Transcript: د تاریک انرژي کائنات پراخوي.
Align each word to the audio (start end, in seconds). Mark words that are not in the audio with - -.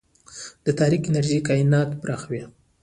د 0.65 0.67
تاریک 0.79 1.03
انرژي 1.07 1.39
کائنات 1.47 1.89
پراخوي. 2.01 2.43